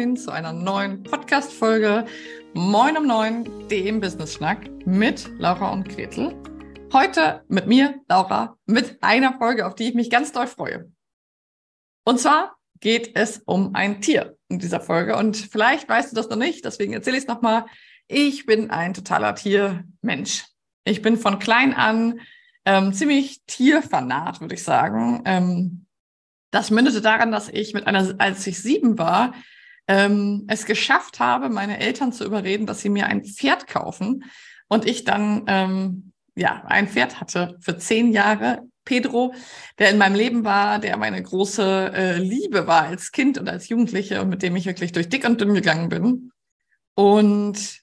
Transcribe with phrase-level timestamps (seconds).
[0.00, 2.06] Moin zu einer neuen Podcast-Folge
[2.54, 6.34] Moin um Neun, dem Business-Schnack mit Laura und Gretel.
[6.90, 10.90] Heute mit mir, Laura, mit einer Folge, auf die ich mich ganz doll freue.
[12.04, 15.18] Und zwar geht es um ein Tier in dieser Folge.
[15.18, 17.66] Und vielleicht weißt du das noch nicht, deswegen erzähle ich es nochmal.
[18.08, 20.46] Ich bin ein totaler Tiermensch.
[20.84, 22.20] Ich bin von klein an
[22.64, 25.20] ähm, ziemlich tierfanat, würde ich sagen.
[25.26, 25.84] Ähm,
[26.52, 29.34] das mündete daran, dass ich mit einer, als ich sieben war,
[29.90, 34.24] ähm, es geschafft habe, meine Eltern zu überreden, dass sie mir ein Pferd kaufen.
[34.68, 38.62] Und ich dann ähm, ja ein Pferd hatte für zehn Jahre.
[38.84, 39.34] Pedro,
[39.78, 43.68] der in meinem Leben war, der meine große äh, Liebe war als Kind und als
[43.68, 46.32] Jugendliche und mit dem ich wirklich durch dick und dünn gegangen bin.
[46.94, 47.80] Und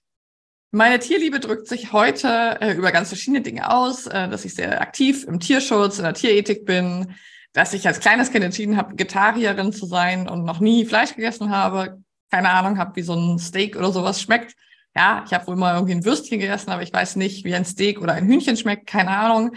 [0.71, 4.81] meine Tierliebe drückt sich heute äh, über ganz verschiedene Dinge aus, äh, dass ich sehr
[4.81, 7.13] aktiv im Tierschutz, in der Tierethik bin,
[7.53, 11.49] dass ich als kleines Kind entschieden habe, Vegetarierin zu sein und noch nie Fleisch gegessen
[11.49, 12.01] habe.
[12.29, 14.55] Keine Ahnung habe, wie so ein Steak oder sowas schmeckt.
[14.95, 17.65] Ja, ich habe wohl mal irgendwie ein Würstchen gegessen, aber ich weiß nicht, wie ein
[17.65, 18.87] Steak oder ein Hühnchen schmeckt.
[18.87, 19.55] Keine Ahnung.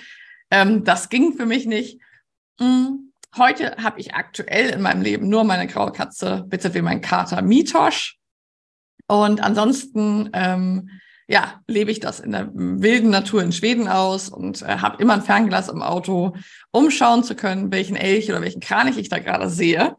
[0.51, 2.01] Ähm, das ging für mich nicht.
[2.61, 3.12] Hm.
[3.37, 7.42] Heute habe ich aktuell in meinem Leben nur meine graue Katze, bitte wie mein Kater
[7.42, 8.19] Mitosch.
[9.07, 10.91] Und ansonsten ähm,
[11.31, 15.14] ja, lebe ich das in der wilden Natur in Schweden aus und äh, habe immer
[15.14, 16.34] ein Fernglas im Auto,
[16.73, 19.97] um schauen zu können, welchen Elch oder welchen Kranich ich da gerade sehe.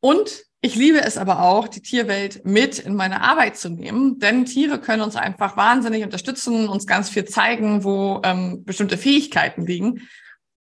[0.00, 4.46] Und ich liebe es aber auch, die Tierwelt mit in meine Arbeit zu nehmen, denn
[4.46, 10.08] Tiere können uns einfach wahnsinnig unterstützen, uns ganz viel zeigen, wo ähm, bestimmte Fähigkeiten liegen.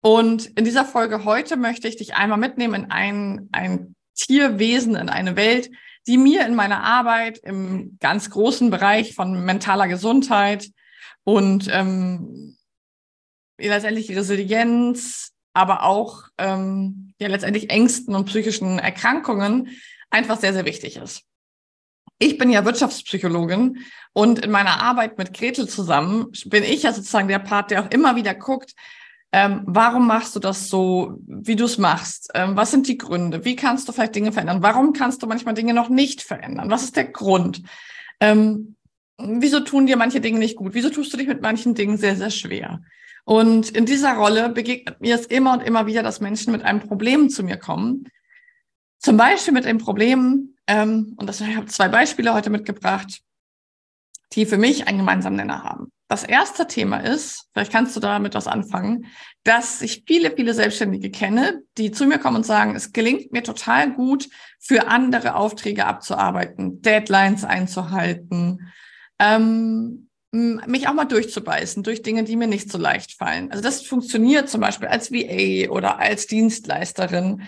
[0.03, 5.09] Und in dieser Folge heute möchte ich dich einmal mitnehmen in ein, ein Tierwesen, in
[5.09, 5.71] eine Welt,
[6.07, 10.71] die mir in meiner Arbeit im ganz großen Bereich von mentaler Gesundheit
[11.25, 12.57] und ähm,
[13.59, 19.71] letztendlich Resilienz, aber auch ähm, ja letztendlich Ängsten und psychischen Erkrankungen
[20.11, 21.23] einfach sehr, sehr wichtig ist.
[22.19, 23.79] Ich bin ja Wirtschaftspsychologin
[24.13, 27.91] und in meiner Arbeit mit Gretel zusammen bin ich ja sozusagen der Part, der auch
[27.91, 28.75] immer wieder guckt,
[29.37, 32.31] ähm, warum machst du das so, wie du es machst?
[32.35, 33.45] Ähm, was sind die Gründe?
[33.45, 34.63] Wie kannst du vielleicht Dinge verändern?
[34.63, 36.71] Warum kannst du manchmal Dinge noch nicht verändern?
[36.71, 37.61] Was ist der Grund?
[38.21, 38.77] Ähm,
[39.19, 40.75] wieso tun dir manche Dinge nicht gut?
[40.75, 42.83] Wieso tust du dich mit manchen Dingen sehr, sehr schwer?
[43.25, 46.79] Und in dieser Rolle begegnet mir es immer und immer wieder, dass Menschen mit einem
[46.79, 48.05] Problem zu mir kommen.
[49.01, 53.21] Zum Beispiel mit dem Problem, ähm, und das, ich habe zwei Beispiele heute mitgebracht,
[54.35, 55.91] die für mich einen gemeinsamen Nenner haben.
[56.15, 59.07] Das erste Thema ist, vielleicht kannst du damit was anfangen,
[59.43, 63.43] dass ich viele, viele Selbstständige kenne, die zu mir kommen und sagen, es gelingt mir
[63.43, 64.29] total gut,
[64.61, 68.73] für andere Aufträge abzuarbeiten, Deadlines einzuhalten,
[69.19, 73.51] ähm, mich auch mal durchzubeißen durch Dinge, die mir nicht so leicht fallen.
[73.51, 77.43] Also das funktioniert zum Beispiel als VA oder als Dienstleisterin.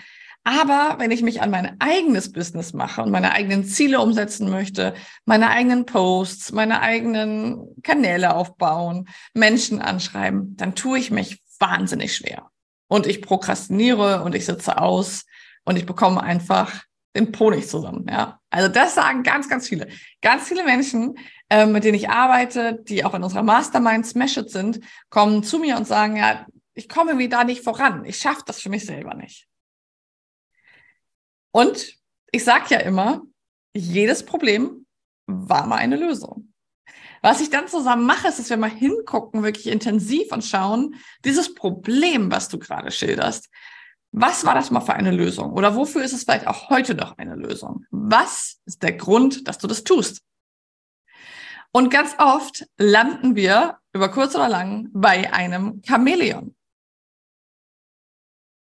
[0.47, 4.93] Aber wenn ich mich an mein eigenes Business mache und meine eigenen Ziele umsetzen möchte,
[5.25, 12.49] meine eigenen Posts, meine eigenen Kanäle aufbauen, Menschen anschreiben, dann tue ich mich wahnsinnig schwer.
[12.87, 15.25] Und ich prokrastiniere und ich sitze aus
[15.65, 16.81] und ich bekomme einfach
[17.13, 18.05] den Po nicht zusammen.
[18.09, 19.89] Ja, also das sagen ganz, ganz viele.
[20.21, 21.17] Ganz viele Menschen,
[21.49, 24.79] äh, mit denen ich arbeite, die auch in unserer Mastermind Smash sind,
[25.09, 28.05] kommen zu mir und sagen, ja, ich komme da nicht voran.
[28.05, 29.45] Ich schaffe das für mich selber nicht.
[31.51, 31.95] Und
[32.31, 33.21] ich sage ja immer,
[33.75, 34.85] jedes Problem
[35.27, 36.53] war mal eine Lösung.
[37.21, 41.53] Was ich dann zusammen mache, ist, dass wir mal hingucken, wirklich intensiv und schauen, dieses
[41.55, 43.49] Problem, was du gerade schilderst,
[44.11, 45.53] was war das mal für eine Lösung?
[45.53, 47.85] Oder wofür ist es vielleicht auch heute noch eine Lösung?
[47.91, 50.21] Was ist der Grund, dass du das tust?
[51.71, 56.55] Und ganz oft landen wir über kurz oder lang bei einem Chamäleon.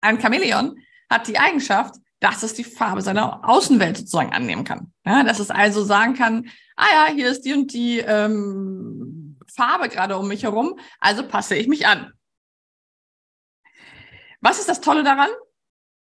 [0.01, 0.79] Ein Chamäleon
[1.09, 4.93] hat die Eigenschaft, dass es die Farbe seiner Außenwelt sozusagen annehmen kann.
[5.05, 9.89] Ja, dass es also sagen kann, ah ja, hier ist die und die ähm, Farbe
[9.89, 12.13] gerade um mich herum, also passe ich mich an.
[14.41, 15.31] Was ist das Tolle daran?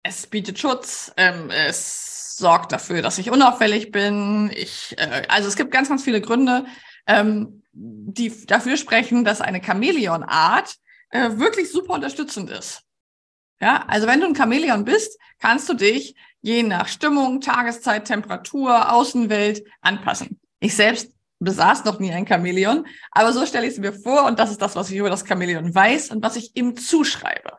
[0.02, 4.50] Es bietet Schutz, ähm, es sorgt dafür, dass ich unauffällig bin.
[4.56, 6.66] Ich, äh, also es gibt ganz, ganz viele Gründe,
[7.06, 10.76] ähm, die dafür sprechen, dass eine Chamäleonart
[11.12, 12.89] äh, wirklich super unterstützend ist.
[13.62, 18.94] Ja, also wenn du ein Chamäleon bist, kannst du dich je nach Stimmung, Tageszeit, Temperatur,
[18.94, 20.40] Außenwelt anpassen.
[20.60, 24.40] Ich selbst besaß noch nie ein Chamäleon, aber so stelle ich es mir vor und
[24.40, 27.54] das ist das, was ich über das Chamäleon weiß und was ich ihm zuschreibe.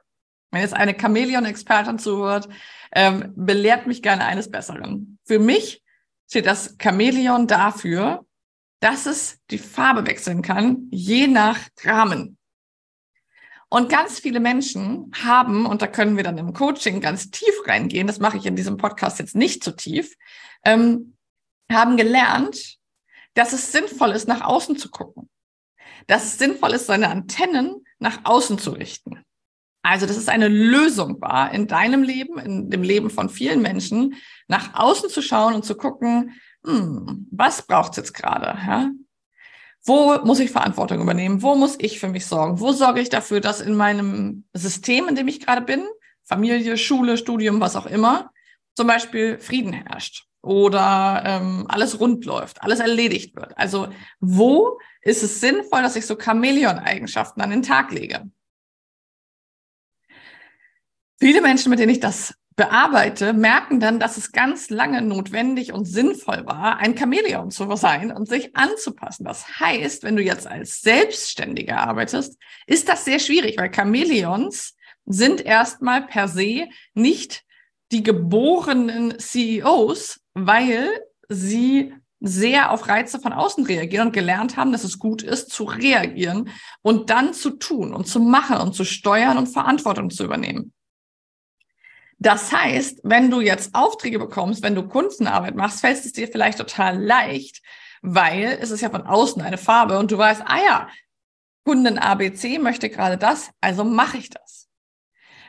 [0.50, 2.48] Wenn jetzt eine Chamäleon-Expertin zuhört,
[2.92, 5.18] ähm, belehrt mich gerne eines Besseren.
[5.24, 5.82] Für mich
[6.28, 8.26] steht das Chamäleon dafür,
[8.80, 12.38] dass es die Farbe wechseln kann, je nach Rahmen.
[13.72, 18.08] Und ganz viele Menschen haben, und da können wir dann im Coaching ganz tief reingehen,
[18.08, 20.16] das mache ich in diesem Podcast jetzt nicht zu tief,
[20.64, 21.16] ähm,
[21.70, 22.78] haben gelernt,
[23.34, 25.30] dass es sinnvoll ist, nach außen zu gucken.
[26.08, 29.24] Dass es sinnvoll ist, seine Antennen nach außen zu richten.
[29.82, 34.16] Also, dass es eine Lösung war in deinem Leben, in dem Leben von vielen Menschen,
[34.48, 36.34] nach außen zu schauen und zu gucken,
[36.64, 38.58] hm, was braucht's jetzt gerade?
[38.66, 38.90] Ja?
[39.84, 41.42] Wo muss ich Verantwortung übernehmen?
[41.42, 42.60] Wo muss ich für mich sorgen?
[42.60, 45.86] Wo sorge ich dafür, dass in meinem System, in dem ich gerade bin,
[46.22, 48.30] Familie, Schule, Studium, was auch immer,
[48.76, 53.56] zum Beispiel Frieden herrscht oder ähm, alles rund läuft, alles erledigt wird.
[53.58, 53.88] Also
[54.20, 58.30] wo ist es sinnvoll, dass ich so Chamäleon-Eigenschaften an den Tag lege?
[61.18, 65.86] Viele Menschen, mit denen ich das bearbeite, merken dann, dass es ganz lange notwendig und
[65.86, 69.24] sinnvoll war, ein Chamäleon zu sein und sich anzupassen.
[69.24, 72.36] Das heißt, wenn du jetzt als Selbstständiger arbeitest,
[72.66, 74.76] ist das sehr schwierig, weil Chamäleons
[75.06, 77.44] sind erstmal per se nicht
[77.92, 80.86] die geborenen CEOs, weil
[81.30, 85.64] sie sehr auf Reize von außen reagieren und gelernt haben, dass es gut ist, zu
[85.64, 86.50] reagieren
[86.82, 90.74] und dann zu tun und zu machen und zu steuern und Verantwortung zu übernehmen.
[92.20, 96.58] Das heißt, wenn du jetzt Aufträge bekommst, wenn du Kundenarbeit machst, fällt es dir vielleicht
[96.58, 97.62] total leicht,
[98.02, 100.88] weil es ist ja von außen eine Farbe und du weißt, ah ja,
[101.64, 104.68] Kunden ABC möchte gerade das, also mache ich das.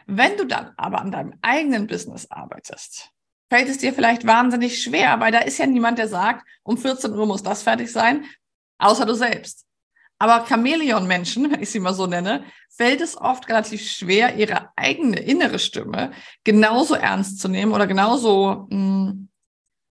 [0.07, 3.11] Wenn du dann aber an deinem eigenen Business arbeitest,
[3.49, 7.13] fällt es dir vielleicht wahnsinnig schwer, weil da ist ja niemand, der sagt, um 14
[7.13, 8.25] Uhr muss das fertig sein,
[8.77, 9.65] außer du selbst.
[10.21, 15.19] Aber Chamäleon-Menschen, wenn ich sie mal so nenne, fällt es oft relativ schwer, ihre eigene
[15.19, 16.11] innere Stimme
[16.43, 19.29] genauso ernst zu nehmen oder genauso, mh, hm,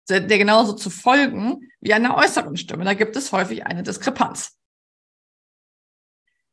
[0.07, 2.85] der genauso zu folgen wie einer äußeren Stimme.
[2.85, 4.55] Da gibt es häufig eine Diskrepanz.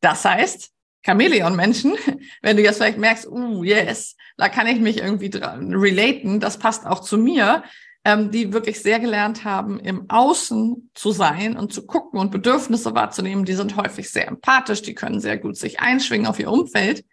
[0.00, 0.70] Das heißt,
[1.04, 1.98] Chamäleon-Menschen,
[2.40, 6.58] wenn du jetzt vielleicht merkst, uh, yes, da kann ich mich irgendwie dran relaten, das
[6.58, 7.62] passt auch zu mir,
[8.06, 12.94] ähm, die wirklich sehr gelernt haben, im Außen zu sein und zu gucken und Bedürfnisse
[12.94, 13.44] wahrzunehmen.
[13.44, 17.04] Die sind häufig sehr empathisch, die können sehr gut sich einschwingen auf ihr Umfeld.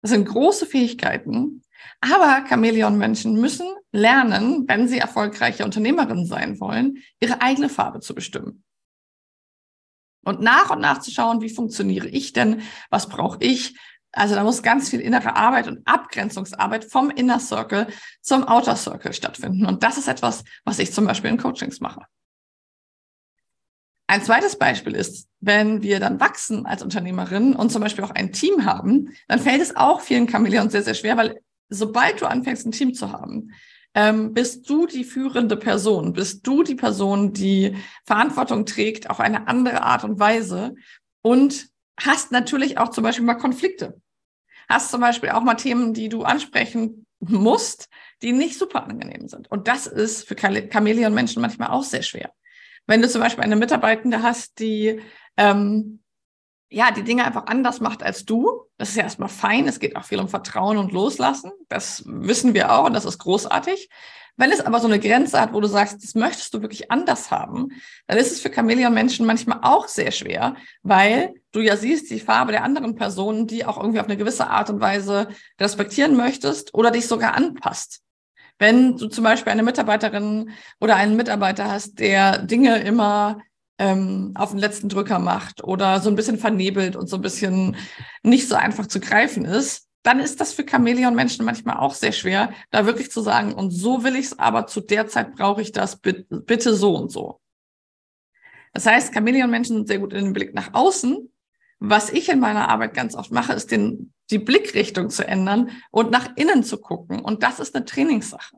[0.00, 1.64] Das sind große Fähigkeiten.
[2.00, 8.62] Aber Chamäleon-Menschen müssen lernen, wenn sie erfolgreiche Unternehmerinnen sein wollen, ihre eigene Farbe zu bestimmen.
[10.24, 12.62] Und nach und nach zu schauen, wie funktioniere ich denn?
[12.90, 13.76] Was brauche ich?
[14.12, 17.88] Also da muss ganz viel innere Arbeit und Abgrenzungsarbeit vom Inner Circle
[18.22, 19.66] zum Outer Circle stattfinden.
[19.66, 22.02] Und das ist etwas, was ich zum Beispiel in Coachings mache.
[24.06, 28.32] Ein zweites Beispiel ist, wenn wir dann wachsen als Unternehmerin und zum Beispiel auch ein
[28.32, 32.66] Team haben, dann fällt es auch vielen Chamäleons sehr, sehr schwer, weil sobald du anfängst,
[32.66, 33.52] ein Team zu haben,
[33.94, 37.76] ähm, bist du die führende Person, bist du die Person, die
[38.06, 40.74] Verantwortung trägt auf eine andere Art und Weise
[41.20, 44.00] und hast natürlich auch zum Beispiel mal Konflikte.
[44.68, 47.88] Hast zum Beispiel auch mal Themen, die du ansprechen musst,
[48.22, 49.50] die nicht super angenehm sind.
[49.50, 52.32] Und das ist für Chamäleon-Menschen manchmal auch sehr schwer.
[52.86, 55.00] Wenn du zum Beispiel eine Mitarbeitende hast, die
[55.36, 56.00] ähm,
[56.70, 59.66] ja die Dinge einfach anders macht als du, das ist ja erstmal fein.
[59.66, 61.50] Es geht auch viel um Vertrauen und Loslassen.
[61.68, 63.88] Das wissen wir auch und das ist großartig.
[64.36, 67.32] Wenn es aber so eine Grenze hat, wo du sagst, das möchtest du wirklich anders
[67.32, 67.70] haben,
[68.06, 70.54] dann ist es für Chamäleon-Menschen manchmal auch sehr schwer,
[70.84, 74.46] weil du ja siehst die Farbe der anderen Person, die auch irgendwie auf eine gewisse
[74.46, 75.26] Art und Weise
[75.60, 78.00] respektieren möchtest oder dich sogar anpasst.
[78.60, 83.40] Wenn du zum Beispiel eine Mitarbeiterin oder einen Mitarbeiter hast, der Dinge immer
[83.78, 87.76] ähm, auf den letzten Drücker macht oder so ein bisschen vernebelt und so ein bisschen
[88.22, 92.52] nicht so einfach zu greifen ist, dann ist das für Chamäleon-Menschen manchmal auch sehr schwer,
[92.70, 95.72] da wirklich zu sagen, und so will ich es, aber zu der Zeit brauche ich
[95.72, 97.40] das bitte so und so.
[98.72, 101.32] Das heißt, Chamäleon-Menschen sind sehr gut in den Blick nach außen.
[101.80, 106.10] Was ich in meiner Arbeit ganz oft mache, ist den, die Blickrichtung zu ändern und
[106.10, 107.20] nach innen zu gucken.
[107.20, 108.56] Und das ist eine Trainingssache.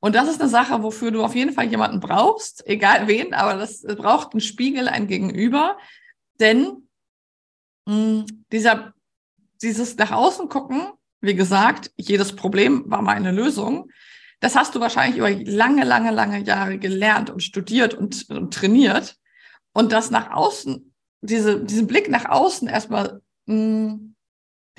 [0.00, 3.54] Und das ist eine Sache, wofür du auf jeden Fall jemanden brauchst, egal wen, aber
[3.58, 5.76] das braucht einen Spiegel, ein Gegenüber.
[6.40, 6.88] Denn
[7.86, 8.94] mh, hm, dieser
[9.62, 13.90] dieses nach außen gucken, wie gesagt, jedes Problem war mal eine Lösung.
[14.40, 19.16] Das hast du wahrscheinlich über lange, lange, lange Jahre gelernt und studiert und, und trainiert.
[19.72, 24.09] Und das nach außen, diese, diesen Blick nach außen erstmal, mh, hm,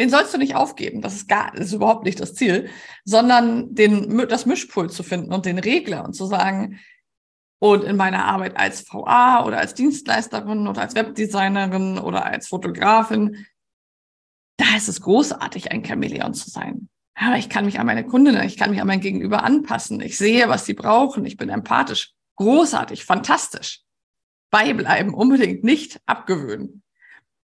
[0.02, 1.02] den sollst du nicht aufgeben.
[1.02, 2.70] Das ist gar, ist überhaupt nicht das Ziel,
[3.06, 6.80] sondern den, das Mischpult zu finden und den Regler und zu sagen,
[7.60, 13.46] und in meiner Arbeit als VA oder als Dienstleisterin oder als Webdesignerin oder als Fotografin
[14.62, 16.88] da ist es großartig, ein Chamäleon zu sein.
[17.16, 20.02] Aber ich kann mich an meine Kundinnen, ich kann mich an mein Gegenüber anpassen.
[20.02, 21.26] Ich sehe, was sie brauchen.
[21.26, 22.14] Ich bin empathisch.
[22.36, 23.82] Großartig, fantastisch.
[24.52, 26.84] Beibleiben, unbedingt nicht abgewöhnen.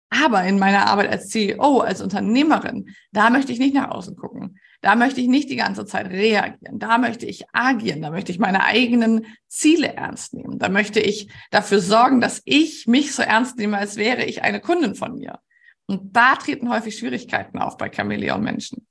[0.09, 4.59] Aber in meiner Arbeit als CEO, als Unternehmerin, da möchte ich nicht nach außen gucken.
[4.81, 6.79] Da möchte ich nicht die ganze Zeit reagieren.
[6.79, 8.01] Da möchte ich agieren.
[8.01, 10.57] Da möchte ich meine eigenen Ziele ernst nehmen.
[10.57, 14.61] Da möchte ich dafür sorgen, dass ich mich so ernst nehme, als wäre ich eine
[14.61, 15.39] Kundin von mir.
[15.85, 18.87] Und da treten häufig Schwierigkeiten auf bei Chamäleon-Menschen.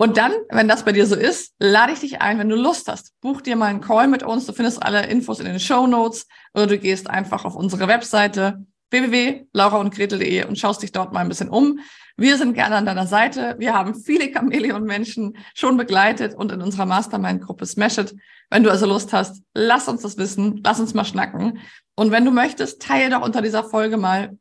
[0.00, 2.86] Und dann, wenn das bei dir so ist, lade ich dich ein, wenn du Lust
[2.88, 4.46] hast, buch dir mal einen Call mit uns.
[4.46, 8.64] Du findest alle Infos in den Show Notes oder du gehst einfach auf unsere Webseite
[8.90, 11.80] www.lauraundgretel.de und schaust dich dort mal ein bisschen um.
[12.16, 13.56] Wir sind gerne an deiner Seite.
[13.58, 18.16] Wir haben viele Chamäleon-Menschen schon begleitet und in unserer Mastermind-Gruppe Smash It.
[18.50, 21.58] Wenn du also Lust hast, lass uns das wissen, lass uns mal schnacken.
[21.94, 24.38] Und wenn du möchtest, teile doch unter dieser Folge mal,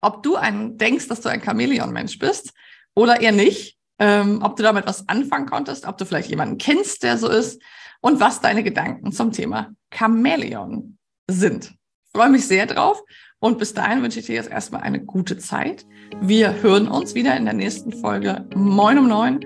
[0.00, 2.52] ob du ein, denkst, dass du ein Chamäleon-Mensch bist
[2.94, 7.02] oder eher nicht ähm, ob du damit was anfangen konntest, ob du vielleicht jemanden kennst,
[7.02, 7.60] der so ist
[8.00, 10.98] und was deine Gedanken zum Thema Chamäleon
[11.28, 11.74] sind.
[12.16, 13.04] Ich freue mich sehr drauf
[13.40, 15.84] und bis dahin wünsche ich dir jetzt erstmal eine gute Zeit.
[16.22, 19.40] Wir hören uns wieder in der nächsten Folge Moin um neun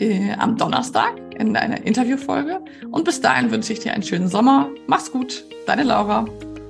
[0.00, 4.68] äh, am Donnerstag in einer Interviewfolge und bis dahin wünsche ich dir einen schönen Sommer.
[4.88, 6.24] Mach's gut, deine Laura.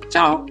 [0.09, 0.45] Ciao.